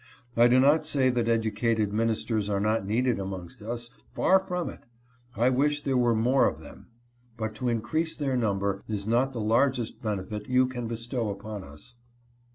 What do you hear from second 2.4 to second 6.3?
are not needed amongst us, far from it! I wish there were